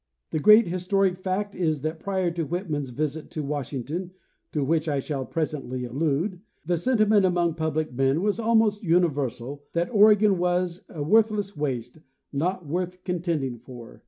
[0.31, 4.13] The great historic fact is that prior to Whitman's visit to Washington
[4.51, 9.91] (to which I shall presently allude) the sentiment among public men was almost universal that
[9.93, 11.99] Oregon was a worthless waste,
[12.33, 13.99] not worth contending for.